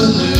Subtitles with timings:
[0.00, 0.39] balloon.